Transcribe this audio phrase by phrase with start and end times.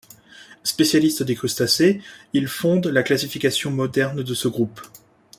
[0.63, 2.01] Spécialiste des crustacés,
[2.33, 4.81] il fonde la classification moderne de ce groupe.